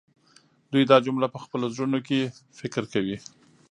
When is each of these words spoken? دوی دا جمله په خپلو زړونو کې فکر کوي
دوی 0.71 0.83
دا 0.91 0.97
جمله 1.05 1.27
په 1.33 1.39
خپلو 1.43 1.65
زړونو 1.75 1.99
کې 2.07 2.19
فکر 2.59 2.83
کوي 2.93 3.17